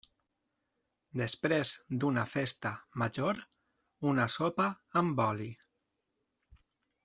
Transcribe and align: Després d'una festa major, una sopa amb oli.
Després 1.21 1.73
d'una 2.05 2.23
festa 2.31 2.73
major, 3.03 3.45
una 4.13 4.29
sopa 4.39 4.69
amb 5.05 5.23
oli. 5.31 5.55